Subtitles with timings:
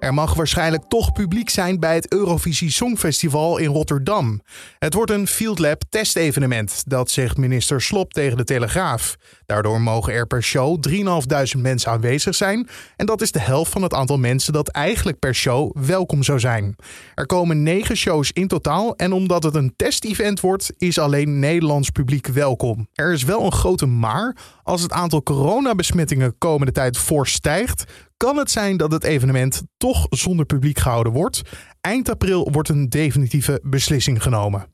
[0.00, 4.40] Er mag waarschijnlijk toch publiek zijn bij het Eurovisie Songfestival in Rotterdam.
[4.78, 9.16] Het wordt een Field Lab testevenement, dat zegt minister Slop tegen de Telegraaf.
[9.46, 12.68] Daardoor mogen er per show 3.500 mensen aanwezig zijn.
[12.96, 16.38] En dat is de helft van het aantal mensen dat eigenlijk per show welkom zou
[16.38, 16.76] zijn.
[17.14, 18.96] Er komen 9 shows in totaal.
[18.96, 22.88] En omdat het een testevent wordt, is alleen Nederlands publiek welkom.
[22.94, 24.36] Er is wel een grote maar.
[24.62, 27.84] Als het aantal coronabesmettingen komende tijd fors stijgt,
[28.24, 31.42] kan het zijn dat het evenement toch zonder publiek gehouden wordt.
[31.80, 34.68] Eind april wordt een definitieve beslissing genomen.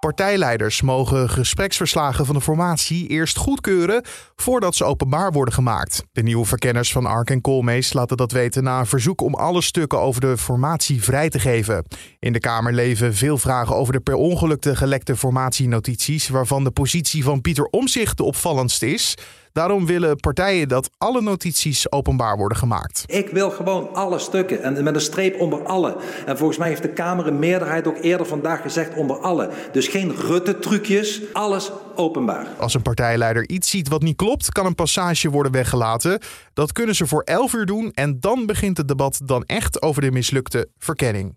[0.00, 4.02] Partijleiders mogen gespreksverslagen van de formatie eerst goedkeuren
[4.36, 6.04] voordat ze openbaar worden gemaakt.
[6.12, 9.62] De nieuwe verkenners van Ark en Koolmees laten dat weten na een verzoek om alle
[9.62, 11.84] stukken over de formatie vrij te geven.
[12.18, 17.24] In de Kamer leven veel vragen over de per ongeluk gelekte formatienotities, waarvan de positie
[17.24, 19.14] van Pieter Omzicht de opvallendste is.
[19.58, 23.04] Daarom willen partijen dat alle notities openbaar worden gemaakt.
[23.06, 25.96] Ik wil gewoon alle stukken en met een streep onder alle.
[26.26, 29.50] En volgens mij heeft de Kamer een meerderheid ook eerder vandaag gezegd onder alle.
[29.72, 32.46] Dus geen Rutte-trucjes, alles openbaar.
[32.58, 36.20] Als een partijleider iets ziet wat niet klopt, kan een passage worden weggelaten.
[36.54, 40.02] Dat kunnen ze voor 11 uur doen en dan begint het debat dan echt over
[40.02, 41.34] de mislukte verkenning.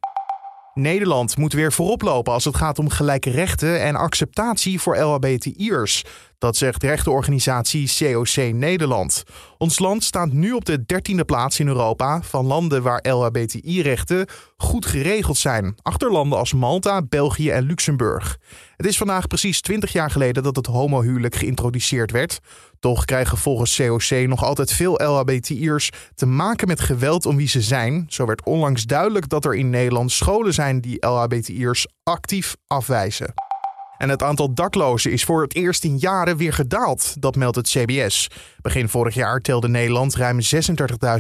[0.74, 6.04] Nederland moet weer voorop lopen als het gaat om gelijke rechten en acceptatie voor LHBTI'ers.
[6.42, 9.24] Dat zegt rechtenorganisatie COC Nederland.
[9.58, 14.26] Ons land staat nu op de dertiende plaats in Europa van landen waar LHBTI-rechten
[14.58, 15.76] goed geregeld zijn.
[15.82, 18.38] Achter landen als Malta, België en Luxemburg.
[18.76, 22.40] Het is vandaag precies 20 jaar geleden dat het homohuwelijk geïntroduceerd werd.
[22.80, 27.62] Toch krijgen volgens COC nog altijd veel LHBTI'ers te maken met geweld om wie ze
[27.62, 28.06] zijn.
[28.08, 33.41] Zo werd onlangs duidelijk dat er in Nederland scholen zijn die LHBTI'ers actief afwijzen.
[34.02, 37.68] En het aantal daklozen is voor het eerst in jaren weer gedaald, dat meldt het
[37.68, 38.30] CBS.
[38.62, 40.40] Begin vorig jaar telde Nederland ruim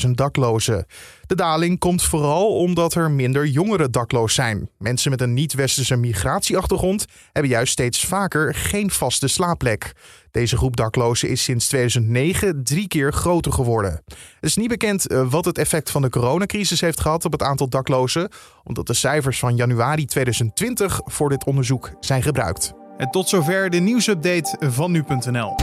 [0.05, 0.85] 36.000 daklozen.
[1.31, 4.69] De daling komt vooral omdat er minder jongeren dakloos zijn.
[4.77, 9.93] Mensen met een niet-westerse migratieachtergrond hebben juist steeds vaker geen vaste slaapplek.
[10.31, 13.91] Deze groep daklozen is sinds 2009 drie keer groter geworden.
[14.05, 17.43] Het is niet bekend eh, wat het effect van de coronacrisis heeft gehad op het
[17.43, 18.29] aantal daklozen,
[18.63, 22.73] omdat de cijfers van januari 2020 voor dit onderzoek zijn gebruikt.
[22.97, 25.55] En tot zover de nieuwsupdate van nu.nl.